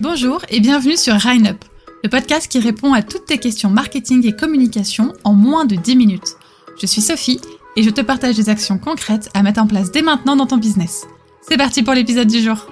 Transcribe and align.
Bonjour 0.00 0.40
et 0.48 0.60
bienvenue 0.60 0.96
sur 0.96 1.12
Up, 1.12 1.64
le 2.02 2.08
podcast 2.08 2.50
qui 2.50 2.58
répond 2.58 2.94
à 2.94 3.02
toutes 3.02 3.26
tes 3.26 3.36
questions 3.36 3.68
marketing 3.68 4.26
et 4.26 4.34
communication 4.34 5.12
en 5.24 5.34
moins 5.34 5.66
de 5.66 5.76
10 5.76 5.94
minutes. 5.94 6.36
Je 6.80 6.86
suis 6.86 7.02
Sophie 7.02 7.38
et 7.76 7.82
je 7.82 7.90
te 7.90 8.00
partage 8.00 8.34
des 8.34 8.48
actions 8.48 8.78
concrètes 8.78 9.28
à 9.34 9.42
mettre 9.42 9.60
en 9.60 9.66
place 9.66 9.92
dès 9.92 10.00
maintenant 10.00 10.36
dans 10.36 10.46
ton 10.46 10.56
business. 10.56 11.06
C'est 11.42 11.58
parti 11.58 11.82
pour 11.82 11.92
l'épisode 11.92 12.28
du 12.28 12.40
jour. 12.40 12.66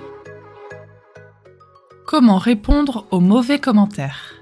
Comment 2.06 2.38
répondre 2.38 3.06
aux 3.10 3.20
mauvais 3.20 3.58
commentaires? 3.58 4.36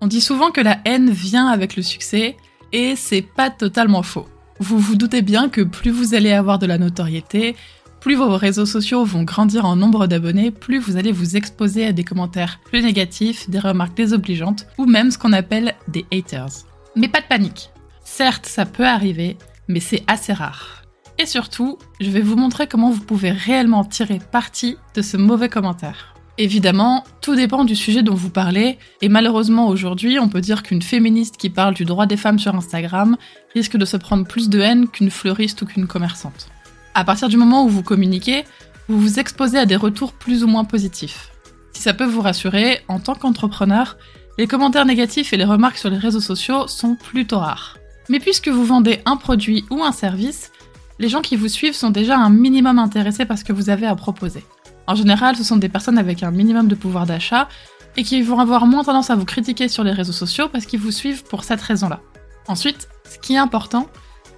On 0.00 0.06
dit 0.06 0.20
souvent 0.20 0.52
que 0.52 0.60
la 0.60 0.78
haine 0.84 1.10
vient 1.10 1.48
avec 1.48 1.74
le 1.74 1.82
succès 1.82 2.36
et 2.70 2.94
c'est 2.94 3.22
pas 3.22 3.50
totalement 3.50 4.04
faux. 4.04 4.28
Vous 4.60 4.78
vous 4.78 4.94
doutez 4.94 5.22
bien 5.22 5.48
que 5.48 5.62
plus 5.62 5.90
vous 5.90 6.14
allez 6.14 6.32
avoir 6.32 6.60
de 6.60 6.66
la 6.66 6.78
notoriété, 6.78 7.56
plus 8.00 8.14
vos 8.14 8.36
réseaux 8.36 8.66
sociaux 8.66 9.04
vont 9.04 9.24
grandir 9.24 9.64
en 9.64 9.76
nombre 9.76 10.06
d'abonnés, 10.06 10.50
plus 10.50 10.78
vous 10.78 10.96
allez 10.96 11.12
vous 11.12 11.36
exposer 11.36 11.86
à 11.86 11.92
des 11.92 12.04
commentaires 12.04 12.60
plus 12.64 12.82
négatifs, 12.82 13.50
des 13.50 13.58
remarques 13.58 13.96
désobligeantes 13.96 14.66
ou 14.78 14.86
même 14.86 15.10
ce 15.10 15.18
qu'on 15.18 15.32
appelle 15.32 15.74
des 15.88 16.06
haters. 16.12 16.64
Mais 16.96 17.08
pas 17.08 17.20
de 17.20 17.26
panique. 17.26 17.70
Certes, 18.04 18.46
ça 18.46 18.66
peut 18.66 18.86
arriver, 18.86 19.36
mais 19.68 19.80
c'est 19.80 20.04
assez 20.06 20.32
rare. 20.32 20.82
Et 21.18 21.26
surtout, 21.26 21.78
je 22.00 22.10
vais 22.10 22.20
vous 22.20 22.36
montrer 22.36 22.68
comment 22.68 22.90
vous 22.90 23.02
pouvez 23.02 23.32
réellement 23.32 23.84
tirer 23.84 24.20
parti 24.30 24.76
de 24.94 25.02
ce 25.02 25.16
mauvais 25.16 25.48
commentaire. 25.48 26.14
Évidemment, 26.40 27.02
tout 27.20 27.34
dépend 27.34 27.64
du 27.64 27.74
sujet 27.74 28.04
dont 28.04 28.14
vous 28.14 28.30
parlez, 28.30 28.78
et 29.02 29.08
malheureusement 29.08 29.66
aujourd'hui, 29.66 30.20
on 30.20 30.28
peut 30.28 30.40
dire 30.40 30.62
qu'une 30.62 30.82
féministe 30.82 31.36
qui 31.36 31.50
parle 31.50 31.74
du 31.74 31.84
droit 31.84 32.06
des 32.06 32.16
femmes 32.16 32.38
sur 32.38 32.54
Instagram 32.54 33.16
risque 33.54 33.76
de 33.76 33.84
se 33.84 33.96
prendre 33.96 34.24
plus 34.24 34.48
de 34.48 34.60
haine 34.60 34.86
qu'une 34.86 35.10
fleuriste 35.10 35.62
ou 35.62 35.66
qu'une 35.66 35.88
commerçante. 35.88 36.48
À 36.98 37.04
partir 37.04 37.28
du 37.28 37.36
moment 37.36 37.64
où 37.64 37.68
vous 37.68 37.84
communiquez, 37.84 38.44
vous 38.88 39.00
vous 39.00 39.20
exposez 39.20 39.56
à 39.56 39.66
des 39.66 39.76
retours 39.76 40.12
plus 40.12 40.42
ou 40.42 40.48
moins 40.48 40.64
positifs. 40.64 41.30
Si 41.72 41.80
ça 41.80 41.94
peut 41.94 42.04
vous 42.04 42.22
rassurer, 42.22 42.80
en 42.88 42.98
tant 42.98 43.14
qu'entrepreneur, 43.14 43.96
les 44.36 44.48
commentaires 44.48 44.84
négatifs 44.84 45.32
et 45.32 45.36
les 45.36 45.44
remarques 45.44 45.78
sur 45.78 45.90
les 45.90 45.96
réseaux 45.96 46.18
sociaux 46.18 46.66
sont 46.66 46.96
plutôt 46.96 47.38
rares. 47.38 47.78
Mais 48.08 48.18
puisque 48.18 48.48
vous 48.48 48.64
vendez 48.64 49.00
un 49.04 49.14
produit 49.14 49.64
ou 49.70 49.84
un 49.84 49.92
service, 49.92 50.50
les 50.98 51.08
gens 51.08 51.20
qui 51.20 51.36
vous 51.36 51.46
suivent 51.46 51.76
sont 51.76 51.90
déjà 51.90 52.18
un 52.18 52.30
minimum 52.30 52.80
intéressés 52.80 53.26
par 53.26 53.38
ce 53.38 53.44
que 53.44 53.52
vous 53.52 53.70
avez 53.70 53.86
à 53.86 53.94
proposer. 53.94 54.44
En 54.88 54.96
général, 54.96 55.36
ce 55.36 55.44
sont 55.44 55.56
des 55.56 55.68
personnes 55.68 55.98
avec 55.98 56.24
un 56.24 56.32
minimum 56.32 56.66
de 56.66 56.74
pouvoir 56.74 57.06
d'achat 57.06 57.48
et 57.96 58.02
qui 58.02 58.20
vont 58.22 58.40
avoir 58.40 58.66
moins 58.66 58.82
tendance 58.82 59.10
à 59.10 59.14
vous 59.14 59.24
critiquer 59.24 59.68
sur 59.68 59.84
les 59.84 59.92
réseaux 59.92 60.10
sociaux 60.10 60.48
parce 60.50 60.66
qu'ils 60.66 60.80
vous 60.80 60.90
suivent 60.90 61.22
pour 61.22 61.44
cette 61.44 61.60
raison-là. 61.60 62.00
Ensuite, 62.48 62.88
ce 63.08 63.20
qui 63.20 63.34
est 63.34 63.38
important, 63.38 63.88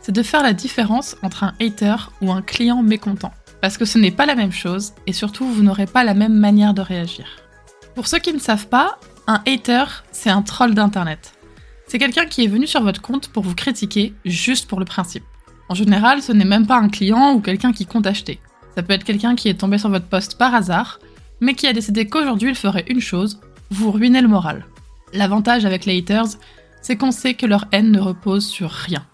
c'est 0.00 0.12
de 0.12 0.22
faire 0.22 0.42
la 0.42 0.52
différence 0.52 1.16
entre 1.22 1.44
un 1.44 1.54
hater 1.60 2.10
ou 2.20 2.32
un 2.32 2.42
client 2.42 2.82
mécontent. 2.82 3.32
Parce 3.60 3.76
que 3.76 3.84
ce 3.84 3.98
n'est 3.98 4.10
pas 4.10 4.26
la 4.26 4.34
même 4.34 4.52
chose 4.52 4.94
et 5.06 5.12
surtout 5.12 5.46
vous 5.46 5.62
n'aurez 5.62 5.86
pas 5.86 6.04
la 6.04 6.14
même 6.14 6.34
manière 6.34 6.74
de 6.74 6.80
réagir. 6.80 7.26
Pour 7.94 8.06
ceux 8.06 8.18
qui 8.18 8.32
ne 8.32 8.38
savent 8.38 8.68
pas, 8.68 8.98
un 9.26 9.42
hater, 9.46 9.84
c'est 10.12 10.30
un 10.30 10.42
troll 10.42 10.74
d'internet. 10.74 11.34
C'est 11.86 11.98
quelqu'un 11.98 12.26
qui 12.26 12.44
est 12.44 12.48
venu 12.48 12.66
sur 12.66 12.82
votre 12.82 13.02
compte 13.02 13.28
pour 13.28 13.42
vous 13.42 13.54
critiquer 13.54 14.14
juste 14.24 14.68
pour 14.68 14.78
le 14.78 14.84
principe. 14.84 15.24
En 15.68 15.74
général, 15.74 16.22
ce 16.22 16.32
n'est 16.32 16.44
même 16.44 16.66
pas 16.66 16.78
un 16.78 16.88
client 16.88 17.34
ou 17.34 17.40
quelqu'un 17.40 17.72
qui 17.72 17.86
compte 17.86 18.06
acheter. 18.06 18.40
Ça 18.74 18.82
peut 18.82 18.92
être 18.92 19.04
quelqu'un 19.04 19.34
qui 19.34 19.48
est 19.48 19.60
tombé 19.60 19.78
sur 19.78 19.90
votre 19.90 20.06
poste 20.06 20.38
par 20.38 20.54
hasard, 20.54 21.00
mais 21.40 21.54
qui 21.54 21.66
a 21.66 21.72
décidé 21.72 22.06
qu'aujourd'hui 22.06 22.50
il 22.50 22.54
ferait 22.54 22.84
une 22.88 23.00
chose, 23.00 23.40
vous 23.70 23.90
ruiner 23.90 24.20
le 24.20 24.28
moral. 24.28 24.66
L'avantage 25.12 25.64
avec 25.64 25.84
les 25.84 25.98
haters, 25.98 26.38
c'est 26.82 26.96
qu'on 26.96 27.10
sait 27.10 27.34
que 27.34 27.46
leur 27.46 27.66
haine 27.72 27.90
ne 27.90 28.00
repose 28.00 28.46
sur 28.46 28.70
rien. 28.70 29.04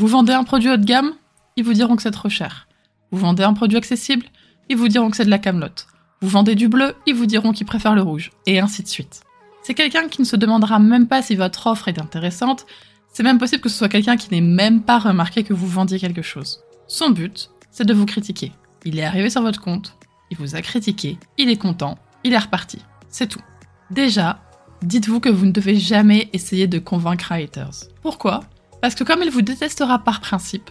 Vous 0.00 0.06
vendez 0.06 0.32
un 0.32 0.44
produit 0.44 0.70
haut 0.70 0.78
de 0.78 0.84
gamme, 0.86 1.12
ils 1.56 1.62
vous 1.62 1.74
diront 1.74 1.94
que 1.94 2.00
c'est 2.00 2.10
trop 2.10 2.30
cher. 2.30 2.68
Vous 3.10 3.18
vendez 3.18 3.42
un 3.42 3.52
produit 3.52 3.76
accessible, 3.76 4.24
ils 4.70 4.76
vous 4.78 4.88
diront 4.88 5.10
que 5.10 5.16
c'est 5.18 5.26
de 5.26 5.30
la 5.30 5.38
camelote. 5.38 5.88
Vous 6.22 6.28
vendez 6.30 6.54
du 6.54 6.68
bleu, 6.68 6.94
ils 7.06 7.14
vous 7.14 7.26
diront 7.26 7.52
qu'ils 7.52 7.66
préfèrent 7.66 7.94
le 7.94 8.00
rouge, 8.00 8.30
et 8.46 8.60
ainsi 8.60 8.82
de 8.82 8.88
suite. 8.88 9.20
C'est 9.62 9.74
quelqu'un 9.74 10.08
qui 10.08 10.22
ne 10.22 10.26
se 10.26 10.36
demandera 10.36 10.78
même 10.78 11.06
pas 11.06 11.20
si 11.20 11.36
votre 11.36 11.66
offre 11.66 11.88
est 11.88 12.00
intéressante, 12.00 12.64
c'est 13.12 13.22
même 13.22 13.36
possible 13.36 13.60
que 13.60 13.68
ce 13.68 13.76
soit 13.76 13.90
quelqu'un 13.90 14.16
qui 14.16 14.30
n'ait 14.30 14.40
même 14.40 14.80
pas 14.80 14.98
remarqué 14.98 15.44
que 15.44 15.52
vous 15.52 15.66
vendiez 15.66 15.98
quelque 15.98 16.22
chose. 16.22 16.62
Son 16.88 17.10
but, 17.10 17.50
c'est 17.70 17.84
de 17.84 17.92
vous 17.92 18.06
critiquer. 18.06 18.52
Il 18.86 18.98
est 18.98 19.04
arrivé 19.04 19.28
sur 19.28 19.42
votre 19.42 19.60
compte, 19.60 19.98
il 20.30 20.38
vous 20.38 20.56
a 20.56 20.62
critiqué, 20.62 21.18
il 21.36 21.50
est 21.50 21.60
content, 21.60 21.98
il 22.24 22.32
est 22.32 22.38
reparti. 22.38 22.78
C'est 23.10 23.26
tout. 23.26 23.42
Déjà, 23.90 24.40
dites-vous 24.80 25.20
que 25.20 25.28
vous 25.28 25.44
ne 25.44 25.52
devez 25.52 25.76
jamais 25.76 26.30
essayer 26.32 26.68
de 26.68 26.78
convaincre 26.78 27.32
haters. 27.32 27.84
Pourquoi? 28.00 28.40
Parce 28.80 28.94
que 28.94 29.04
comme 29.04 29.22
il 29.22 29.30
vous 29.30 29.42
détestera 29.42 29.98
par 29.98 30.20
principe, 30.20 30.70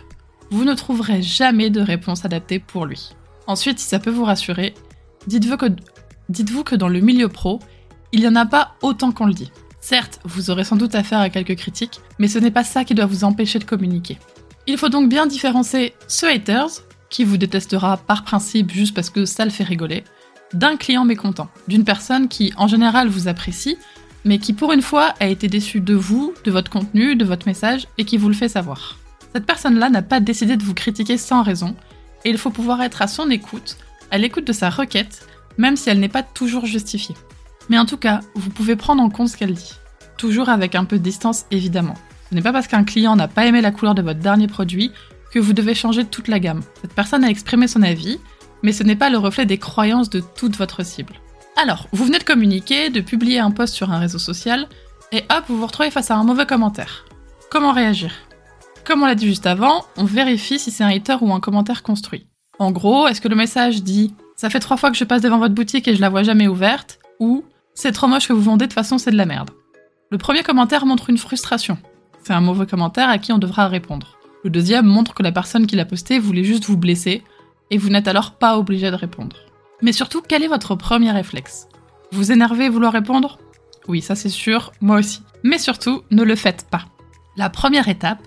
vous 0.52 0.64
ne 0.64 0.74
trouverez 0.74 1.22
jamais 1.22 1.70
de 1.70 1.82
réponse 1.82 2.26
adaptée 2.26 2.60
pour 2.60 2.86
lui. 2.86 3.10
Ensuite, 3.48 3.80
si 3.80 3.88
ça 3.88 4.00
peut 4.00 4.10
vous 4.10 4.24
rassurer, 4.24 4.74
dites-vous 5.28 6.64
que, 6.64 6.76
dans 6.76 6.88
le 6.88 7.00
milieu 7.00 7.30
pro, 7.30 7.60
il 8.12 8.22
n'y 8.22 8.28
en 8.28 8.36
a 8.36 8.46
pas 8.46 8.76
autant 8.82 9.12
qu'on 9.12 9.28
le 9.28 9.34
dit. 9.34 9.52
Certes, 9.80 10.20
vous 10.24 10.50
aurez 10.50 10.64
sans 10.64 10.76
doute 10.76 10.96
affaire 10.96 11.20
à 11.20 11.30
quelques 11.30 11.56
critiques, 11.56 12.02
mais 12.18 12.28
ce 12.28 12.40
n'est 12.40 12.52
pas 12.52 12.64
ça 12.64 12.84
qui 12.84 12.96
doit 12.96 13.06
vous 13.06 13.24
empêcher 13.24 13.60
de 13.60 13.64
communiquer. 13.64 14.18
Il 14.68 14.78
faut 14.78 14.90
donc 14.90 15.10
bien 15.10 15.26
différencier 15.26 15.94
ce 16.08 16.26
haters, 16.26 16.70
qui 17.10 17.24
vous 17.24 17.38
détestera 17.38 17.98
par 17.98 18.24
principe 18.24 18.72
juste 18.72 18.94
parce 18.94 19.10
que 19.10 19.26
ça 19.26 19.46
le 19.46 19.52
fait 19.52 19.64
rigoler, 19.64 20.04
d'un 20.54 20.78
client 20.78 21.06
mécontent, 21.06 21.50
d'une 21.68 21.84
personne 21.84 22.28
qui 22.28 22.54
en 22.58 22.68
général 22.68 23.08
vous 23.08 23.28
apprécie, 23.28 23.78
mais 24.26 24.40
qui 24.40 24.54
pour 24.54 24.72
une 24.74 24.82
fois 24.82 25.14
a 25.20 25.28
été 25.28 25.48
déçue 25.48 25.80
de 25.80 25.96
vous, 25.96 26.34
de 26.44 26.52
votre 26.52 26.72
contenu, 26.72 27.16
de 27.16 27.26
votre 27.26 27.48
message, 27.48 27.88
et 27.98 28.06
qui 28.06 28.18
vous 28.18 28.28
le 28.28 28.36
fait 28.36 28.50
savoir. 28.50 28.98
Cette 29.34 29.46
personne-là 29.46 29.90
n'a 29.90 30.02
pas 30.02 30.20
décidé 30.20 30.58
de 30.58 30.64
vous 30.64 30.74
critiquer 30.74 31.18
sans 31.18 31.44
raison, 31.44 31.76
et 32.26 32.30
il 32.30 32.38
faut 32.38 32.50
pouvoir 32.50 32.82
être 32.82 33.02
à 33.02 33.08
son 33.08 33.30
écoute, 33.30 33.78
à 34.12 34.18
l'écoute 34.18 34.46
de 34.46 34.54
sa 34.54 34.70
requête, 34.70 35.28
même 35.58 35.76
si 35.76 35.90
elle 35.90 36.00
n'est 36.00 36.10
pas 36.10 36.24
toujours 36.24 36.66
justifiée. 36.66 37.16
Mais 37.70 37.78
en 37.78 37.86
tout 37.86 37.98
cas, 37.98 38.22
vous 38.36 38.50
pouvez 38.50 38.76
prendre 38.76 39.04
en 39.04 39.10
compte 39.10 39.30
ce 39.30 39.38
qu'elle 39.38 39.54
dit. 39.54 39.74
Toujours 40.18 40.50
avec 40.50 40.76
un 40.76 40.86
peu 40.86 40.98
de 40.98 41.04
distance, 41.04 41.46
évidemment. 41.52 41.94
Ce 42.30 42.36
n'est 42.36 42.42
pas 42.42 42.52
parce 42.52 42.68
qu'un 42.68 42.84
client 42.84 43.16
n'a 43.16 43.28
pas 43.28 43.46
aimé 43.46 43.62
la 43.62 43.72
couleur 43.72 43.96
de 43.96 44.02
votre 44.02 44.20
dernier 44.20 44.48
produit 44.48 44.92
que 45.32 45.40
vous 45.40 45.54
devez 45.54 45.76
changer 45.76 46.06
toute 46.06 46.28
la 46.28 46.40
gamme. 46.40 46.62
Cette 46.82 46.94
personne 46.94 47.24
a 47.24 47.30
exprimé 47.30 47.68
son 47.68 47.84
avis, 47.84 48.20
mais 48.64 48.72
ce 48.72 48.84
n'est 48.84 48.96
pas 48.96 49.10
le 49.10 49.18
reflet 49.18 49.46
des 49.46 49.58
croyances 49.58 50.10
de 50.10 50.22
toute 50.36 50.58
votre 50.58 50.84
cible. 50.84 51.14
Alors, 51.62 51.90
vous 51.92 52.06
venez 52.06 52.20
de 52.20 52.24
communiquer, 52.24 52.90
de 52.90 53.02
publier 53.02 53.40
un 53.40 53.52
post 53.52 53.74
sur 53.74 53.92
un 53.92 54.00
réseau 54.00 54.18
social, 54.18 54.70
et 55.12 55.26
hop, 55.30 55.44
vous 55.50 55.58
vous 55.58 55.66
retrouvez 55.66 55.92
face 55.92 56.10
à 56.10 56.16
un 56.16 56.24
mauvais 56.24 56.46
commentaire. 56.46 57.04
Comment 57.52 57.74
réagir? 57.74 58.14
Comme 58.86 59.04
on 59.04 59.06
l'a 59.06 59.14
dit 59.14 59.28
juste 59.28 59.46
avant, 59.46 59.84
on 59.98 60.06
vérifie 60.06 60.58
si 60.58 60.72
c'est 60.72 60.86
un 60.86 60.90
hater 60.90 61.18
ou 61.20 61.34
un 61.34 61.42
commentaire 61.42 61.84
construit. 61.84 62.28
En 62.60 62.72
gros, 62.72 63.10
est-ce 63.10 63.20
que 63.20 63.28
le 63.28 63.36
message 63.36 63.84
dit 63.84 64.14
Ça 64.38 64.50
fait 64.50 64.62
trois 64.62 64.78
fois 64.78 64.90
que 64.90 64.96
je 64.96 65.04
passe 65.04 65.22
devant 65.22 65.38
votre 65.38 65.54
boutique 65.54 65.90
et 65.90 65.96
je 65.96 66.00
la 66.00 66.08
vois 66.08 66.24
jamais 66.24 66.48
ouverte 66.48 67.00
ou 67.20 67.44
C'est 67.74 67.92
trop 67.92 68.08
moche 68.08 68.30
que 68.30 68.34
vous 68.34 68.42
vendez, 68.42 68.64
de 68.64 68.70
toute 68.70 68.76
façon 68.76 68.98
c'est 68.98 69.12
de 69.12 69.18
la 69.18 69.26
merde. 69.26 69.50
Le 70.12 70.18
premier 70.18 70.44
commentaire 70.44 70.86
montre 70.86 71.10
une 71.10 71.18
frustration. 71.18 71.78
C'est 72.24 72.32
un 72.32 72.40
mauvais 72.40 72.68
commentaire 72.68 73.10
à 73.10 73.18
qui 73.18 73.34
on 73.34 73.38
devra 73.38 73.68
répondre. 73.68 74.18
Le 74.46 74.50
deuxième 74.50 74.86
montre 74.86 75.14
que 75.14 75.24
la 75.24 75.34
personne 75.34 75.68
qui 75.68 75.76
l'a 75.76 75.84
posté 75.84 76.20
voulait 76.20 76.46
juste 76.46 76.68
vous 76.68 76.78
blesser, 76.78 77.22
et 77.70 77.78
vous 77.78 77.90
n'êtes 77.90 78.08
alors 78.08 78.36
pas 78.36 78.58
obligé 78.58 78.90
de 78.90 78.96
répondre. 78.96 79.36
Mais 79.82 79.94
surtout, 79.94 80.22
quel 80.22 80.44
est 80.44 80.48
votre 80.48 80.76
premier 80.76 81.12
réflexe? 81.12 81.68
Vous 82.12 82.32
énerver 82.32 82.66
et 82.66 82.70
vouloir 82.70 82.94
répondre? 82.94 83.40
Oui, 83.88 84.02
ça 84.02 84.16
c'est 84.16 84.30
sûr, 84.30 84.72
moi 84.82 84.98
aussi. 84.98 85.22
Mais 85.44 85.58
surtout, 85.58 86.04
ne 86.12 86.24
le 86.24 86.36
faites 86.36 86.68
pas. 86.70 86.86
La 87.38 87.50
première 87.50 87.88
étape 87.88 88.22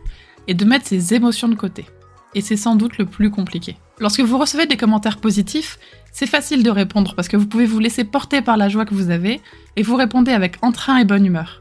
est 0.49 0.55
de 0.55 0.65
mettre 0.65 0.87
ses 0.87 1.15
émotions 1.15 1.49
de 1.49 1.55
côté. 1.55 1.87
Et 2.35 2.41
c'est 2.41 2.57
sans 2.57 2.77
doute 2.77 2.99
le 2.99 3.05
plus 3.05 3.31
compliqué. 3.31 3.77
Lorsque 3.99 4.21
vous 4.21 4.39
recevez 4.39 4.67
des 4.67 4.77
commentaires 4.77 5.19
positifs, 5.19 5.79
c'est 6.13 6.27
facile 6.27 6.63
de 6.63 6.71
répondre 6.71 7.15
parce 7.15 7.29
que 7.29 7.37
vous 7.37 7.47
pouvez 7.47 7.67
vous 7.67 7.79
laisser 7.79 8.05
porter 8.05 8.41
par 8.43 8.57
la 8.57 8.69
joie 8.69 8.85
que 8.85 8.95
vous 8.95 9.11
avez 9.11 9.41
et 9.77 9.83
vous 9.83 9.97
répondez 9.97 10.33
avec 10.33 10.57
entrain 10.63 10.97
et 10.97 11.05
bonne 11.05 11.27
humeur. 11.27 11.61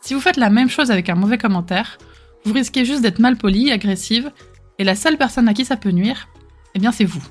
Si 0.00 0.14
vous 0.14 0.20
faites 0.20 0.38
la 0.38 0.50
même 0.50 0.70
chose 0.70 0.90
avec 0.90 1.08
un 1.10 1.14
mauvais 1.14 1.38
commentaire, 1.38 1.98
vous 2.44 2.54
risquez 2.54 2.84
juste 2.84 3.02
d'être 3.02 3.18
mal 3.18 3.36
poli, 3.36 3.70
agressive, 3.70 4.32
et 4.78 4.84
la 4.84 4.94
seule 4.94 5.18
personne 5.18 5.48
à 5.48 5.54
qui 5.54 5.66
ça 5.66 5.76
peut 5.76 5.90
nuire, 5.90 6.28
eh 6.74 6.78
bien 6.78 6.90
c'est 6.90 7.04
vous. 7.04 7.22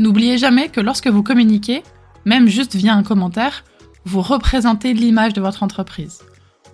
N'oubliez 0.00 0.38
jamais 0.38 0.70
que 0.70 0.80
lorsque 0.80 1.08
vous 1.08 1.22
communiquez, 1.22 1.82
même 2.24 2.48
juste 2.48 2.74
via 2.74 2.94
un 2.94 3.02
commentaire, 3.02 3.64
vous 4.06 4.22
représentez 4.22 4.94
l'image 4.94 5.34
de 5.34 5.42
votre 5.42 5.62
entreprise. 5.62 6.20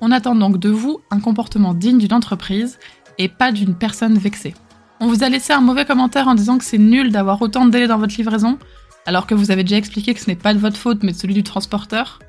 On 0.00 0.12
attend 0.12 0.36
donc 0.36 0.58
de 0.58 0.68
vous 0.68 1.00
un 1.10 1.18
comportement 1.18 1.74
digne 1.74 1.98
d'une 1.98 2.12
entreprise 2.12 2.78
et 3.18 3.26
pas 3.26 3.50
d'une 3.50 3.74
personne 3.74 4.16
vexée. 4.16 4.54
On 5.00 5.08
vous 5.08 5.24
a 5.24 5.28
laissé 5.28 5.52
un 5.52 5.60
mauvais 5.60 5.84
commentaire 5.84 6.28
en 6.28 6.36
disant 6.36 6.56
que 6.56 6.64
c'est 6.64 6.78
nul 6.78 7.10
d'avoir 7.10 7.42
autant 7.42 7.66
de 7.66 7.72
délais 7.72 7.88
dans 7.88 7.98
votre 7.98 8.16
livraison, 8.16 8.60
alors 9.06 9.26
que 9.26 9.34
vous 9.34 9.50
avez 9.50 9.64
déjà 9.64 9.78
expliqué 9.78 10.14
que 10.14 10.20
ce 10.20 10.30
n'est 10.30 10.36
pas 10.36 10.54
de 10.54 10.60
votre 10.60 10.76
faute 10.76 11.02
mais 11.02 11.10
de 11.10 11.18
celui 11.18 11.34
du 11.34 11.42
transporteur. 11.42 12.20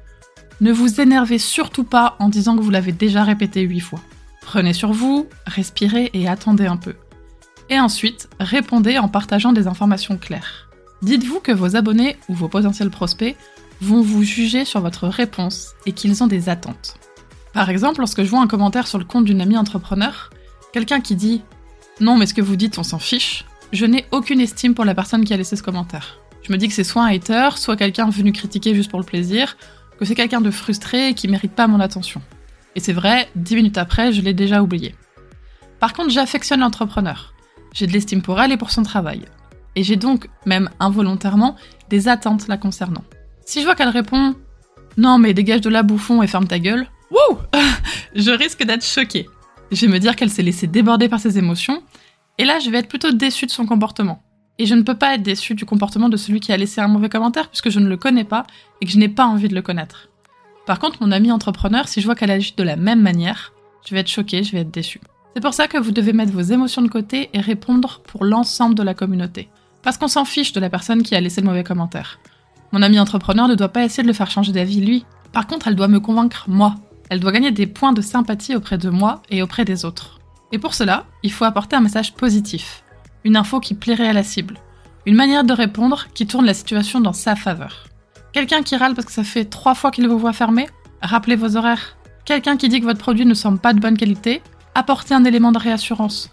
Ne 0.62 0.72
vous 0.72 1.00
énervez 1.00 1.38
surtout 1.38 1.84
pas 1.84 2.16
en 2.18 2.28
disant 2.28 2.58
que 2.58 2.64
vous 2.64 2.72
l'avez 2.72 2.92
déjà 2.92 3.24
répété 3.24 3.62
huit 3.62 3.82
fois. 3.82 4.00
Prenez 4.42 4.74
sur 4.74 4.94
vous, 4.94 5.28
respirez 5.46 6.10
et 6.16 6.28
attendez 6.28 6.66
un 6.66 6.78
peu. 6.78 6.96
Et 7.70 7.80
ensuite, 7.80 8.30
répondez 8.40 8.98
en 8.98 9.10
partageant 9.10 9.54
des 9.54 9.68
informations 9.68 10.18
claires. 10.18 10.67
Dites-vous 11.02 11.40
que 11.40 11.52
vos 11.52 11.76
abonnés 11.76 12.18
ou 12.28 12.34
vos 12.34 12.48
potentiels 12.48 12.90
prospects 12.90 13.36
vont 13.82 14.02
vous 14.02 14.24
juger 14.24 14.66
sur 14.66 14.82
votre 14.82 15.08
réponse 15.08 15.74
et 15.86 15.92
qu'ils 15.92 16.24
ont 16.24 16.28
des 16.28 16.50
attentes. 16.50 16.96
Par 17.54 17.70
exemple, 17.70 18.00
lorsque 18.00 18.24
je 18.24 18.30
vois 18.30 18.42
un 18.42 18.48
commentaire 18.48 18.88
sur 18.88 18.98
le 18.98 19.06
compte 19.06 19.26
d'une 19.26 19.42
amie 19.42 19.58
entrepreneur, 19.58 20.32
quelqu'un 20.74 21.02
qui 21.02 21.16
dit 21.16 21.42
Non, 22.00 22.18
mais 22.18 22.26
ce 22.26 22.34
que 22.34 22.42
vous 22.42 22.56
dites, 22.56 22.78
on 22.78 22.84
s'en 22.84 23.00
fiche, 23.00 23.46
je 23.74 23.86
n'ai 23.86 24.06
aucune 24.12 24.42
estime 24.42 24.74
pour 24.74 24.86
la 24.86 24.96
personne 24.96 25.24
qui 25.24 25.34
a 25.34 25.38
laissé 25.38 25.56
ce 25.56 25.64
commentaire. 25.64 26.20
Je 26.42 26.52
me 26.52 26.58
dis 26.58 26.68
que 26.68 26.74
c'est 26.74 26.84
soit 26.84 27.04
un 27.04 27.14
hater, 27.14 27.50
soit 27.58 27.76
quelqu'un 27.76 28.10
venu 28.10 28.32
critiquer 28.32 28.74
juste 28.74 28.90
pour 28.90 29.00
le 29.00 29.06
plaisir, 29.06 29.58
que 30.00 30.06
c'est 30.06 30.16
quelqu'un 30.16 30.42
de 30.42 30.52
frustré 30.52 31.10
et 31.10 31.14
qui 31.14 31.28
mérite 31.28 31.54
pas 31.54 31.68
mon 31.68 31.80
attention. 31.80 32.22
Et 32.76 32.80
c'est 32.80 32.94
vrai, 32.94 33.28
dix 33.36 33.56
minutes 33.56 33.78
après, 33.78 34.14
je 34.14 34.22
l'ai 34.22 34.34
déjà 34.34 34.62
oublié. 34.62 34.96
Par 35.80 35.94
contre, 35.94 36.10
j'affectionne 36.10 36.62
l'entrepreneur. 36.62 37.34
J'ai 37.74 37.88
de 37.88 37.92
l'estime 37.92 38.22
pour 38.22 38.40
elle 38.40 38.52
et 38.52 38.58
pour 38.58 38.72
son 38.72 38.84
travail. 38.84 39.26
Et 39.78 39.84
j'ai 39.84 39.96
donc, 39.96 40.28
même 40.48 40.72
involontairement, 40.80 41.56
des 41.90 42.08
attentes 42.08 42.48
la 42.48 42.58
concernant. 42.58 43.04
Si 43.46 43.60
je 43.60 43.66
vois 43.66 43.76
qu'elle 43.76 43.90
répond 43.90 44.34
Non, 44.98 45.20
mais 45.20 45.36
dégage 45.36 45.62
de 45.62 45.70
là, 45.70 45.84
bouffon, 45.84 46.24
et 46.24 46.28
ferme 46.28 46.48
ta 46.48 46.58
gueule, 46.58 46.88
wouh 47.12 47.38
Je 48.16 48.32
risque 48.32 48.64
d'être 48.64 48.84
choquée. 48.84 49.28
Je 49.72 49.86
vais 49.86 49.92
me 49.92 50.00
dire 50.00 50.16
qu'elle 50.16 50.32
s'est 50.32 50.42
laissée 50.42 50.66
déborder 50.66 51.10
par 51.10 51.20
ses 51.20 51.38
émotions, 51.38 51.84
et 52.40 52.44
là, 52.44 52.58
je 52.58 52.72
vais 52.72 52.80
être 52.80 52.90
plutôt 52.90 53.12
déçue 53.12 53.46
de 53.46 53.52
son 53.52 53.68
comportement. 53.68 54.24
Et 54.58 54.66
je 54.66 54.74
ne 54.74 54.82
peux 54.82 54.96
pas 54.96 55.14
être 55.14 55.22
déçue 55.22 55.54
du 55.54 55.66
comportement 55.66 56.10
de 56.10 56.18
celui 56.18 56.40
qui 56.40 56.52
a 56.52 56.58
laissé 56.58 56.82
un 56.82 56.88
mauvais 56.88 57.10
commentaire 57.10 57.48
puisque 57.48 57.70
je 57.70 57.80
ne 57.80 57.88
le 57.88 57.98
connais 57.98 58.24
pas 58.24 58.48
et 58.82 58.86
que 58.88 58.92
je 58.92 58.98
n'ai 58.98 59.10
pas 59.10 59.28
envie 59.28 59.48
de 59.48 59.54
le 59.54 59.62
connaître. 59.62 60.10
Par 60.66 60.80
contre, 60.80 61.04
mon 61.04 61.12
ami 61.12 61.32
entrepreneur, 61.32 61.88
si 61.88 62.02
je 62.02 62.08
vois 62.08 62.16
qu'elle 62.16 62.32
agit 62.32 62.56
de 62.58 62.64
la 62.64 62.78
même 62.78 63.04
manière, 63.04 63.54
je 63.88 63.94
vais 63.94 64.02
être 64.02 64.08
choquée, 64.08 64.44
je 64.44 64.54
vais 64.54 64.62
être 64.62 64.72
déçue. 64.72 65.02
C'est 65.36 65.42
pour 65.42 65.54
ça 65.54 65.68
que 65.68 65.78
vous 65.78 65.92
devez 65.92 66.14
mettre 66.14 66.34
vos 66.34 66.42
émotions 66.42 66.82
de 66.82 66.88
côté 66.88 67.30
et 67.34 67.40
répondre 67.40 68.02
pour 68.08 68.26
l'ensemble 68.26 68.74
de 68.74 68.82
la 68.82 68.96
communauté. 68.96 69.50
Parce 69.84 69.98
qu'on 69.98 70.08
s'en 70.08 70.26
fiche 70.26 70.54
de 70.54 70.60
la 70.60 70.70
personne 70.70 71.04
qui 71.04 71.16
a 71.16 71.22
laissé 71.22 71.42
le 71.42 71.48
mauvais 71.48 71.64
commentaire. 71.64 72.20
Mon 72.72 72.82
ami 72.82 73.00
entrepreneur 73.00 73.48
ne 73.48 73.56
doit 73.56 73.70
pas 73.70 73.84
essayer 73.84 74.04
de 74.04 74.08
le 74.08 74.14
faire 74.14 74.32
changer 74.32 74.52
d'avis 74.52 74.82
lui. 74.82 75.06
Par 75.32 75.48
contre, 75.48 75.68
elle 75.68 75.76
doit 75.76 75.88
me 75.88 76.00
convaincre 76.00 76.46
moi. 76.48 76.76
Elle 77.10 77.20
doit 77.20 77.32
gagner 77.32 77.52
des 77.52 77.68
points 77.68 77.94
de 77.94 78.02
sympathie 78.02 78.56
auprès 78.56 78.78
de 78.78 78.90
moi 78.90 79.22
et 79.30 79.42
auprès 79.42 79.66
des 79.66 79.86
autres. 79.86 80.20
Et 80.52 80.60
pour 80.60 80.74
cela, 80.74 81.06
il 81.24 81.32
faut 81.32 81.46
apporter 81.46 81.76
un 81.76 81.82
message 81.82 82.14
positif 82.14 82.84
une 83.28 83.36
info 83.36 83.60
qui 83.60 83.74
plairait 83.74 84.08
à 84.08 84.14
la 84.14 84.24
cible, 84.24 84.58
une 85.06 85.16
manière 85.16 85.44
de 85.44 85.54
répondre 85.54 86.08
qui 86.14 86.26
tourne 86.26 86.46
la 86.46 86.54
situation 86.54 87.02
dans 87.02 87.14
sa 87.14 87.36
faveur. 87.36 87.86
Quelqu'un 88.34 88.64
qui 88.64 88.76
râle 88.76 88.96
parce 88.96 89.06
que 89.06 89.12
ça 89.12 89.24
fait 89.24 89.46
trois 89.46 89.76
fois 89.76 89.92
qu'il 89.92 90.08
vous 90.08 90.18
voit 90.18 90.34
fermer, 90.34 90.68
rappelez 91.02 91.36
vos 91.36 91.58
horaires. 91.58 91.98
Quelqu'un 92.26 92.58
qui 92.58 92.70
dit 92.70 92.80
que 92.80 92.86
votre 92.86 93.00
produit 93.00 93.26
ne 93.26 93.34
semble 93.34 93.60
pas 93.60 93.74
de 93.74 93.80
bonne 93.80 93.98
qualité, 93.98 94.42
apportez 94.76 95.14
un 95.14 95.26
élément 95.26 95.52
de 95.52 95.60
réassurance. 95.60 96.32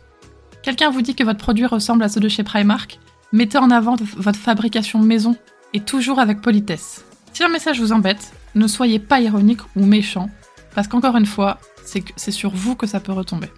Quelqu'un 0.63 0.91
vous 0.91 1.03
dit 1.03 1.15
que 1.15 1.25
votre 1.25 1.39
produit 1.39 1.67
ressemble 1.67 2.05
à 2.05 2.09
ceux 2.09 2.21
de 2.21 2.29
chez 2.29 2.45
Primark, 2.45 2.99
mettez 3.35 3.59
en 3.59 3.71
avant 3.71 3.97
votre 4.17 4.39
fabrication 4.39 5.01
maison 5.01 5.37
et 5.73 5.81
toujours 5.81 6.21
avec 6.21 6.41
politesse. 6.41 7.05
Si 7.33 7.43
un 7.43 7.49
message 7.49 7.81
vous 7.81 7.91
embête, 7.91 8.33
ne 8.55 8.69
soyez 8.69 9.01
pas 9.01 9.21
ironique 9.21 9.61
ou 9.75 9.85
méchant, 9.85 10.31
parce 10.73 10.87
qu'encore 10.87 11.17
une 11.17 11.27
fois, 11.27 11.59
c'est 11.85 12.31
sur 12.31 12.53
vous 12.55 12.77
que 12.77 12.87
ça 12.87 13.01
peut 13.01 13.13
retomber. 13.13 13.49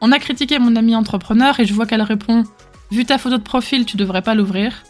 On 0.00 0.10
a 0.10 0.18
critiqué 0.18 0.58
mon 0.58 0.74
amie 0.74 0.96
entrepreneur 0.96 1.60
et 1.60 1.66
je 1.66 1.74
vois 1.74 1.84
qu'elle 1.86 2.02
répond 2.02 2.44
Vu 2.90 3.04
ta 3.04 3.18
photo 3.18 3.36
de 3.36 3.42
profil, 3.42 3.84
tu 3.84 3.98
devrais 3.98 4.22
pas 4.22 4.34
l'ouvrir. 4.34 4.84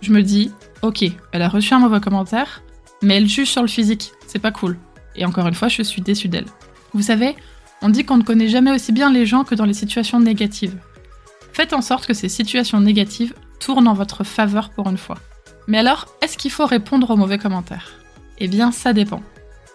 Je 0.00 0.12
me 0.12 0.22
dis, 0.22 0.50
ok, 0.82 1.04
elle 1.32 1.42
a 1.42 1.48
reçu 1.48 1.72
un 1.72 1.78
mauvais 1.78 2.00
commentaire, 2.00 2.62
mais 3.00 3.18
elle 3.18 3.28
juge 3.28 3.50
sur 3.50 3.62
le 3.62 3.68
physique, 3.68 4.10
c'est 4.26 4.38
pas 4.40 4.50
cool. 4.50 4.76
Et 5.14 5.24
encore 5.24 5.46
une 5.46 5.54
fois, 5.54 5.68
je 5.68 5.82
suis 5.82 6.02
déçue 6.02 6.28
d'elle. 6.28 6.46
Vous 6.94 7.02
savez, 7.02 7.36
on 7.80 7.90
dit 7.90 8.04
qu'on 8.04 8.16
ne 8.16 8.24
connaît 8.24 8.48
jamais 8.48 8.72
aussi 8.72 8.90
bien 8.90 9.12
les 9.12 9.24
gens 9.24 9.44
que 9.44 9.54
dans 9.54 9.66
les 9.66 9.74
situations 9.74 10.18
négatives. 10.18 10.78
Faites 11.52 11.74
en 11.74 11.82
sorte 11.82 12.06
que 12.06 12.14
ces 12.14 12.28
situations 12.28 12.80
négatives 12.80 13.34
tournent 13.60 13.88
en 13.88 13.94
votre 13.94 14.24
faveur 14.24 14.70
pour 14.70 14.88
une 14.88 14.98
fois. 14.98 15.18
Mais 15.66 15.78
alors, 15.78 16.06
est-ce 16.22 16.38
qu'il 16.38 16.50
faut 16.50 16.66
répondre 16.66 17.10
aux 17.10 17.16
mauvais 17.16 17.38
commentaires? 17.38 17.92
Eh 18.38 18.48
bien, 18.48 18.72
ça 18.72 18.92
dépend. 18.92 19.22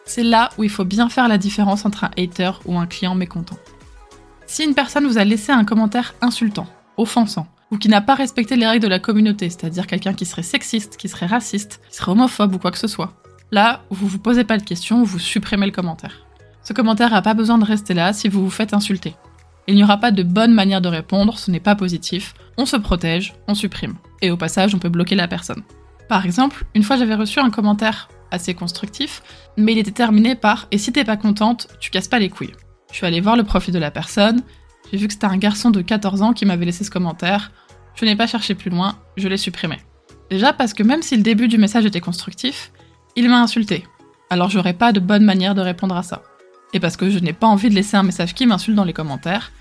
C'est 0.06 0.24
là 0.24 0.50
où 0.58 0.64
il 0.64 0.70
faut 0.70 0.86
bien 0.86 1.10
faire 1.10 1.28
la 1.28 1.38
différence 1.38 1.86
entre 1.86 2.06
un 2.06 2.12
hater 2.18 2.52
ou 2.66 2.78
un 2.78 2.88
client 2.88 3.16
mécontent. 3.16 3.58
Si 4.48 4.64
une 4.64 4.76
personne 4.76 5.08
vous 5.08 5.18
a 5.18 5.24
laissé 5.24 5.52
un 5.52 5.66
commentaire 5.66 6.14
insultant, 6.22 6.68
offensant, 6.98 7.48
ou 7.72 7.78
qui 7.78 7.90
n'a 7.90 8.02
pas 8.02 8.16
respecté 8.16 8.56
les 8.56 8.68
règles 8.68 8.84
de 8.84 8.90
la 8.90 9.00
communauté, 9.00 9.50
c'est-à-dire 9.50 9.88
quelqu'un 9.88 10.14
qui 10.14 10.26
serait 10.26 10.44
sexiste, 10.44 10.98
qui 10.98 11.10
serait 11.10 11.26
raciste, 11.26 11.82
qui 11.90 11.98
serait 11.98 12.12
homophobe 12.12 12.56
ou 12.56 12.60
quoi 12.60 12.72
que 12.72 12.78
ce 12.78 12.88
soit. 12.88 13.14
Là, 13.52 13.82
vous 13.90 14.08
vous 14.08 14.20
posez 14.20 14.44
pas 14.44 14.58
de 14.58 14.64
questions, 14.64 15.04
vous 15.04 15.20
supprimez 15.20 15.66
le 15.66 15.72
commentaire. 15.72 16.26
Ce 16.64 16.74
commentaire 16.74 17.12
n'a 17.12 17.22
pas 17.22 17.34
besoin 17.34 17.58
de 17.58 17.66
rester 17.66 17.94
là 17.94 18.14
si 18.14 18.30
vous 18.30 18.44
vous 18.44 18.50
faites 18.50 18.74
insulter. 18.74 19.16
Il 19.68 19.76
n'y 19.76 19.84
aura 19.84 19.98
pas 19.98 20.12
de 20.12 20.24
bonne 20.24 20.54
manière 20.54 20.82
de 20.82 20.88
répondre, 20.90 21.40
ce 21.40 21.50
n'est 21.50 21.60
pas 21.60 21.76
positif, 21.76 22.34
on 22.58 22.66
se 22.66 22.78
protège, 22.78 23.34
on 23.48 23.56
supprime. 23.56 23.96
Et 24.22 24.32
au 24.32 24.38
passage, 24.38 24.74
on 24.76 24.80
peut 24.80 24.90
bloquer 24.90 25.16
la 25.16 25.28
personne. 25.28 25.64
Par 26.10 26.26
exemple, 26.26 26.66
une 26.76 26.84
fois 26.84 26.98
j'avais 26.98 27.16
reçu 27.16 27.40
un 27.40 27.50
commentaire 27.50 28.10
assez 28.32 28.54
constructif, 28.54 29.22
mais 29.58 29.74
il 29.74 29.78
était 29.78 29.92
terminé 29.92 30.36
par 30.36 30.68
Et 30.72 30.78
si 30.78 30.92
t'es 30.92 31.04
pas 31.04 31.18
contente, 31.18 31.68
tu 31.80 31.92
casses 31.92 32.08
pas 32.08 32.20
les 32.20 32.30
couilles. 32.30 32.54
Je 32.92 32.98
suis 32.98 33.06
allée 33.06 33.22
voir 33.22 33.36
le 33.36 33.44
profil 33.44 33.74
de 33.74 33.80
la 33.80 33.92
personne, 33.92 34.42
j'ai 34.92 34.98
vu 34.98 35.08
que 35.08 35.14
c'était 35.14 35.26
un 35.26 35.38
garçon 35.38 35.72
de 35.72 35.82
14 35.82 36.22
ans 36.22 36.34
qui 36.34 36.46
m'avait 36.46 36.66
laissé 36.66 36.84
ce 36.84 36.92
commentaire. 36.92 37.52
Je 37.96 38.06
n'ai 38.06 38.16
pas 38.16 38.28
cherché 38.28 38.54
plus 38.54 38.70
loin, 38.70 39.00
je 39.18 39.28
l'ai 39.28 39.38
supprimé. 39.38 39.80
Déjà 40.30 40.54
parce 40.54 40.74
que 40.74 40.84
même 40.84 41.02
si 41.02 41.16
le 41.18 41.24
début 41.24 41.48
du 41.48 41.58
message 41.58 41.86
était 41.86 42.02
constructif, 42.02 42.72
il 43.16 43.30
m'a 43.30 43.42
insulté. 43.42 43.86
Alors 44.30 44.50
j'aurais 44.50 44.74
pas 44.74 44.92
de 44.92 45.00
bonne 45.00 45.24
manière 45.24 45.56
de 45.56 45.62
répondre 45.62 45.96
à 45.96 46.04
ça. 46.04 46.24
Et 46.74 46.80
parce 46.80 46.98
que 46.98 47.10
je 47.10 47.20
n'ai 47.20 47.34
pas 47.34 47.48
envie 47.48 47.70
de 47.70 47.76
laisser 47.76 47.98
un 47.98 48.04
message 48.04 48.34
qui 48.34 48.46
m'insulte 48.46 48.76
dans 48.76 48.84
les 48.84 48.94
commentaires. 48.94 49.52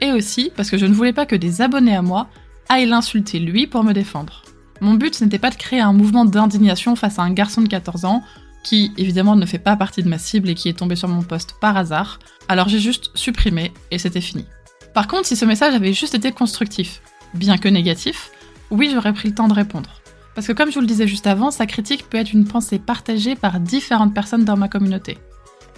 Et 0.00 0.12
aussi 0.12 0.50
parce 0.56 0.70
que 0.70 0.78
je 0.78 0.86
ne 0.86 0.94
voulais 0.94 1.12
pas 1.12 1.26
que 1.26 1.36
des 1.36 1.60
abonnés 1.62 1.96
à 1.96 2.02
moi 2.02 2.28
aillent 2.68 2.86
l'insulter 2.86 3.38
lui 3.38 3.66
pour 3.66 3.84
me 3.84 3.92
défendre. 3.92 4.42
Mon 4.80 4.94
but 4.94 5.14
ce 5.14 5.24
n'était 5.24 5.38
pas 5.38 5.50
de 5.50 5.56
créer 5.56 5.80
un 5.80 5.92
mouvement 5.92 6.24
d'indignation 6.24 6.96
face 6.96 7.18
à 7.18 7.22
un 7.22 7.32
garçon 7.32 7.60
de 7.60 7.68
14 7.68 8.04
ans 8.04 8.22
qui 8.62 8.92
évidemment 8.96 9.36
ne 9.36 9.46
fait 9.46 9.58
pas 9.58 9.76
partie 9.76 10.02
de 10.02 10.08
ma 10.08 10.18
cible 10.18 10.48
et 10.48 10.54
qui 10.54 10.68
est 10.68 10.78
tombé 10.78 10.96
sur 10.96 11.08
mon 11.08 11.22
poste 11.22 11.54
par 11.60 11.76
hasard. 11.76 12.18
Alors 12.48 12.68
j'ai 12.68 12.78
juste 12.78 13.10
supprimé 13.14 13.72
et 13.90 13.98
c'était 13.98 14.20
fini. 14.20 14.46
Par 14.94 15.06
contre, 15.06 15.26
si 15.26 15.36
ce 15.36 15.44
message 15.44 15.74
avait 15.74 15.92
juste 15.92 16.14
été 16.14 16.32
constructif, 16.32 17.00
bien 17.34 17.58
que 17.58 17.68
négatif, 17.68 18.30
oui, 18.70 18.90
j'aurais 18.92 19.12
pris 19.12 19.28
le 19.28 19.34
temps 19.34 19.48
de 19.48 19.54
répondre. 19.54 20.00
Parce 20.34 20.46
que 20.46 20.52
comme 20.52 20.70
je 20.70 20.74
vous 20.74 20.80
le 20.80 20.86
disais 20.86 21.06
juste 21.06 21.26
avant, 21.26 21.50
sa 21.50 21.66
critique 21.66 22.08
peut 22.08 22.18
être 22.18 22.32
une 22.32 22.46
pensée 22.46 22.78
partagée 22.78 23.34
par 23.34 23.60
différentes 23.60 24.14
personnes 24.14 24.44
dans 24.44 24.56
ma 24.56 24.68
communauté. 24.68 25.18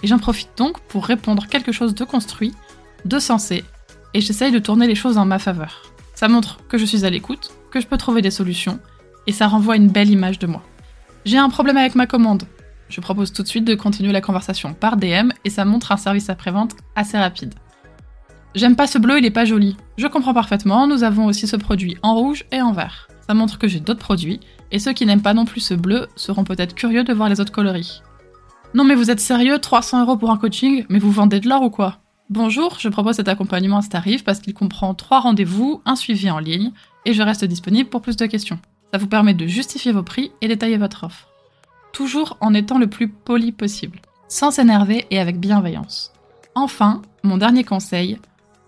Et 0.03 0.07
j'en 0.07 0.19
profite 0.19 0.49
donc 0.57 0.79
pour 0.81 1.05
répondre 1.05 1.47
quelque 1.47 1.71
chose 1.71 1.95
de 1.95 2.03
construit, 2.03 2.53
de 3.05 3.19
sensé, 3.19 3.63
et 4.13 4.21
j'essaye 4.21 4.51
de 4.51 4.59
tourner 4.59 4.87
les 4.87 4.95
choses 4.95 5.17
en 5.17 5.25
ma 5.25 5.39
faveur. 5.39 5.81
Ça 6.15 6.27
montre 6.27 6.59
que 6.67 6.77
je 6.77 6.85
suis 6.85 7.05
à 7.05 7.09
l'écoute, 7.09 7.51
que 7.71 7.81
je 7.81 7.87
peux 7.87 7.97
trouver 7.97 8.21
des 8.21 8.31
solutions, 8.31 8.79
et 9.27 9.31
ça 9.31 9.47
renvoie 9.47 9.75
une 9.75 9.89
belle 9.89 10.09
image 10.09 10.39
de 10.39 10.47
moi. 10.47 10.63
J'ai 11.25 11.37
un 11.37 11.49
problème 11.49 11.77
avec 11.77 11.95
ma 11.95 12.07
commande. 12.07 12.43
Je 12.89 13.01
propose 13.01 13.33
tout 13.33 13.43
de 13.43 13.47
suite 13.47 13.65
de 13.65 13.75
continuer 13.75 14.11
la 14.11 14.21
conversation 14.21 14.73
par 14.73 14.97
DM 14.97 15.31
et 15.45 15.49
ça 15.49 15.65
montre 15.65 15.91
un 15.91 15.97
service 15.97 16.29
après-vente 16.29 16.75
assez 16.95 17.17
rapide. 17.17 17.55
J'aime 18.55 18.75
pas 18.75 18.85
ce 18.85 18.99
bleu, 18.99 19.17
il 19.17 19.25
est 19.25 19.31
pas 19.31 19.45
joli. 19.45 19.75
Je 19.97 20.05
comprends 20.05 20.33
parfaitement, 20.33 20.85
nous 20.85 21.03
avons 21.03 21.25
aussi 21.25 21.47
ce 21.47 21.55
produit 21.55 21.97
en 22.03 22.13
rouge 22.13 22.45
et 22.51 22.61
en 22.61 22.71
vert. 22.71 23.07
Ça 23.27 23.33
montre 23.33 23.57
que 23.57 23.67
j'ai 23.67 23.79
d'autres 23.79 24.01
produits, 24.01 24.41
et 24.71 24.79
ceux 24.79 24.93
qui 24.93 25.05
n'aiment 25.05 25.23
pas 25.23 25.33
non 25.33 25.45
plus 25.45 25.61
ce 25.61 25.73
bleu 25.73 26.07
seront 26.15 26.43
peut-être 26.43 26.75
curieux 26.75 27.03
de 27.03 27.13
voir 27.13 27.29
les 27.29 27.39
autres 27.39 27.51
coloris. 27.51 28.03
Non 28.75 28.83
mais 28.83 28.95
vous 28.95 29.09
êtes 29.09 29.19
sérieux? 29.19 29.57
300 29.57 30.01
euros 30.01 30.17
pour 30.17 30.29
un 30.29 30.37
coaching? 30.37 30.85
Mais 30.89 30.99
vous 30.99 31.11
vendez 31.11 31.39
de 31.39 31.49
l'or 31.49 31.63
ou 31.63 31.69
quoi? 31.71 32.02
Bonjour, 32.29 32.79
je 32.79 32.87
propose 32.87 33.17
cet 33.17 33.27
accompagnement 33.27 33.79
à 33.79 33.81
ce 33.81 33.89
tarif 33.89 34.23
parce 34.23 34.39
qu'il 34.39 34.53
comprend 34.53 34.93
trois 34.93 35.19
rendez-vous, 35.19 35.81
un 35.85 35.97
suivi 35.97 36.31
en 36.31 36.39
ligne, 36.39 36.71
et 37.05 37.13
je 37.13 37.21
reste 37.21 37.43
disponible 37.43 37.89
pour 37.89 38.01
plus 38.01 38.15
de 38.15 38.25
questions. 38.25 38.59
Ça 38.93 38.97
vous 38.97 39.07
permet 39.07 39.33
de 39.33 39.45
justifier 39.45 39.91
vos 39.91 40.03
prix 40.03 40.31
et 40.41 40.47
détailler 40.47 40.77
votre 40.77 41.03
offre. 41.03 41.27
Toujours 41.91 42.37
en 42.39 42.53
étant 42.53 42.79
le 42.79 42.87
plus 42.87 43.09
poli 43.09 43.51
possible, 43.51 43.99
sans 44.29 44.51
s'énerver 44.51 45.05
et 45.11 45.19
avec 45.19 45.37
bienveillance. 45.37 46.13
Enfin, 46.55 47.01
mon 47.23 47.37
dernier 47.37 47.65
conseil, 47.65 48.17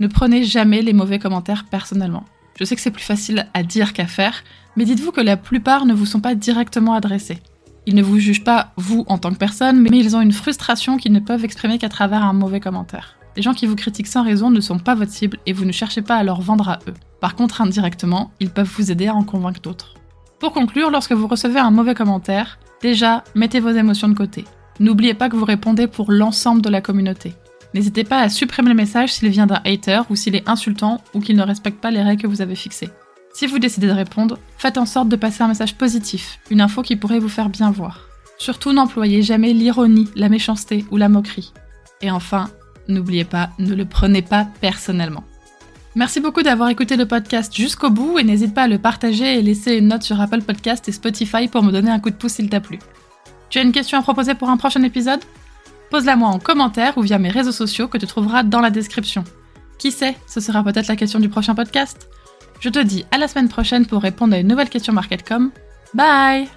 ne 0.01 0.07
prenez 0.07 0.43
jamais 0.43 0.81
les 0.81 0.93
mauvais 0.93 1.17
commentaires 1.17 1.65
personnellement. 1.65 2.25
Je 2.59 2.65
sais 2.65 2.75
que 2.75 2.81
c'est 2.81 2.91
plus 2.91 3.03
facile 3.03 3.47
à 3.53 3.63
dire 3.63 3.93
qu'à 3.93 4.05
faire, 4.05 4.43
mais 4.75 4.83
dites-vous 4.83 5.13
que 5.13 5.21
la 5.21 5.37
plupart 5.37 5.85
ne 5.85 5.93
vous 5.93 6.05
sont 6.05 6.21
pas 6.21 6.35
directement 6.35 6.93
adressés. 6.93 7.41
Ils 7.85 7.95
ne 7.95 8.03
vous 8.03 8.19
jugent 8.19 8.43
pas, 8.43 8.73
vous, 8.75 9.05
en 9.07 9.17
tant 9.17 9.31
que 9.31 9.37
personne, 9.37 9.79
mais 9.79 9.89
ils 9.97 10.15
ont 10.15 10.21
une 10.21 10.33
frustration 10.33 10.97
qu'ils 10.97 11.13
ne 11.13 11.19
peuvent 11.19 11.45
exprimer 11.45 11.77
qu'à 11.77 11.89
travers 11.89 12.23
un 12.23 12.33
mauvais 12.33 12.59
commentaire. 12.59 13.15
Les 13.35 13.41
gens 13.41 13.53
qui 13.53 13.65
vous 13.65 13.75
critiquent 13.75 14.07
sans 14.07 14.23
raison 14.23 14.49
ne 14.49 14.61
sont 14.61 14.79
pas 14.79 14.95
votre 14.95 15.11
cible 15.11 15.37
et 15.45 15.53
vous 15.53 15.65
ne 15.65 15.71
cherchez 15.71 16.01
pas 16.01 16.15
à 16.15 16.23
leur 16.23 16.41
vendre 16.41 16.69
à 16.69 16.79
eux. 16.87 16.93
Par 17.19 17.35
contre, 17.35 17.61
indirectement, 17.61 18.31
ils 18.39 18.49
peuvent 18.49 18.71
vous 18.77 18.91
aider 18.91 19.07
à 19.07 19.15
en 19.15 19.23
convaincre 19.23 19.61
d'autres. 19.61 19.95
Pour 20.39 20.53
conclure, 20.53 20.91
lorsque 20.91 21.11
vous 21.11 21.27
recevez 21.27 21.59
un 21.59 21.71
mauvais 21.71 21.95
commentaire, 21.95 22.59
déjà, 22.81 23.23
mettez 23.35 23.59
vos 23.59 23.71
émotions 23.71 24.07
de 24.07 24.13
côté. 24.13 24.45
N'oubliez 24.79 25.13
pas 25.13 25.29
que 25.29 25.35
vous 25.35 25.45
répondez 25.45 25.87
pour 25.87 26.11
l'ensemble 26.11 26.61
de 26.61 26.69
la 26.69 26.81
communauté. 26.81 27.33
N'hésitez 27.73 28.05
pas 28.05 28.19
à 28.19 28.29
supprimer 28.29 28.69
le 28.69 28.75
message 28.75 29.13
s'il 29.13 29.29
vient 29.29 29.47
d'un 29.47 29.61
hater 29.65 30.01
ou 30.09 30.15
s'il 30.15 30.35
est 30.35 30.47
insultant 30.47 31.01
ou 31.13 31.19
qu'il 31.19 31.35
ne 31.35 31.43
respecte 31.43 31.81
pas 31.81 31.91
les 31.91 32.03
règles 32.03 32.21
que 32.21 32.27
vous 32.27 32.41
avez 32.41 32.55
fixées. 32.55 32.89
Si 33.33 33.47
vous 33.47 33.59
décidez 33.59 33.87
de 33.87 33.91
répondre, 33.91 34.39
faites 34.57 34.77
en 34.77 34.85
sorte 34.85 35.09
de 35.09 35.17
passer 35.17 35.43
un 35.43 35.49
message 35.49 35.75
positif, 35.75 36.39
une 36.49 36.61
info 36.61 36.83
qui 36.83 36.95
pourrait 36.95 37.19
vous 37.19 37.27
faire 37.27 37.49
bien 37.49 37.71
voir. 37.71 38.07
Surtout 38.37 38.71
n'employez 38.71 39.21
jamais 39.23 39.51
l'ironie, 39.51 40.07
la 40.15 40.29
méchanceté 40.29 40.85
ou 40.89 40.95
la 40.95 41.09
moquerie. 41.09 41.51
Et 42.01 42.11
enfin, 42.11 42.49
n'oubliez 42.87 43.25
pas, 43.25 43.49
ne 43.59 43.73
le 43.73 43.85
prenez 43.85 44.21
pas 44.21 44.47
personnellement. 44.61 45.23
Merci 45.95 46.19
beaucoup 46.19 46.43
d'avoir 46.43 46.69
écouté 46.69 46.97
le 46.97 47.05
podcast 47.05 47.55
jusqu'au 47.55 47.89
bout 47.89 48.19
et 48.19 48.23
n'hésite 48.23 48.53
pas 48.53 48.63
à 48.63 48.67
le 48.67 48.77
partager 48.77 49.39
et 49.39 49.41
laisser 49.41 49.75
une 49.75 49.87
note 49.87 50.03
sur 50.03 50.19
Apple 50.19 50.41
Podcast 50.41 50.87
et 50.89 50.91
Spotify 50.91 51.47
pour 51.47 51.63
me 51.63 51.71
donner 51.71 51.89
un 51.89 51.99
coup 51.99 52.09
de 52.09 52.15
pouce 52.15 52.33
s'il 52.33 52.49
t'a 52.49 52.59
plu. 52.59 52.79
Tu 53.49 53.59
as 53.59 53.61
une 53.61 53.71
question 53.71 53.97
à 53.97 54.01
proposer 54.01 54.35
pour 54.35 54.49
un 54.49 54.57
prochain 54.57 54.83
épisode? 54.83 55.21
Pose-la 55.89 56.17
moi 56.17 56.29
en 56.29 56.39
commentaire 56.39 56.97
ou 56.97 57.01
via 57.01 57.17
mes 57.17 57.29
réseaux 57.29 57.53
sociaux 57.53 57.87
que 57.87 57.97
tu 57.97 58.07
trouveras 58.07 58.43
dans 58.43 58.59
la 58.59 58.71
description. 58.71 59.23
Qui 59.77 59.91
sait, 59.91 60.17
ce 60.27 60.41
sera 60.41 60.63
peut-être 60.63 60.87
la 60.87 60.97
question 60.97 61.19
du 61.19 61.29
prochain 61.29 61.55
podcast? 61.55 62.09
Je 62.59 62.69
te 62.69 62.79
dis 62.79 63.05
à 63.11 63.17
la 63.17 63.29
semaine 63.29 63.49
prochaine 63.49 63.85
pour 63.85 64.01
répondre 64.01 64.33
à 64.33 64.39
une 64.39 64.47
nouvelle 64.47 64.69
question 64.69 64.91
MarketCom. 64.91 65.51
Bye 65.93 66.49